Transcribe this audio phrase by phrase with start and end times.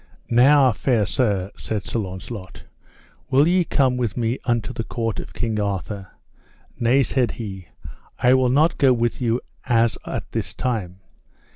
[0.31, 2.63] Now fair sir, said Sir Launcelot,
[3.29, 6.07] will ye come with me unto the court of King Arthur?
[6.79, 7.67] Nay, said he,
[8.17, 11.01] I will not go with you as at this time.